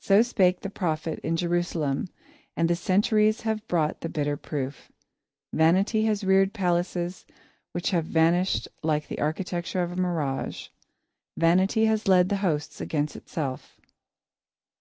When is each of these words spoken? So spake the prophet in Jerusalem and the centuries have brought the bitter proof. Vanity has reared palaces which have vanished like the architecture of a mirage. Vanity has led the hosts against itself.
So 0.00 0.22
spake 0.22 0.62
the 0.62 0.68
prophet 0.70 1.20
in 1.20 1.36
Jerusalem 1.36 2.08
and 2.56 2.68
the 2.68 2.74
centuries 2.74 3.42
have 3.42 3.64
brought 3.68 4.00
the 4.00 4.08
bitter 4.08 4.36
proof. 4.36 4.90
Vanity 5.52 6.04
has 6.06 6.24
reared 6.24 6.52
palaces 6.52 7.24
which 7.70 7.92
have 7.92 8.06
vanished 8.06 8.66
like 8.82 9.06
the 9.06 9.20
architecture 9.20 9.84
of 9.84 9.92
a 9.92 9.96
mirage. 9.96 10.70
Vanity 11.36 11.84
has 11.84 12.08
led 12.08 12.28
the 12.28 12.38
hosts 12.42 12.80
against 12.80 13.14
itself. 13.14 13.78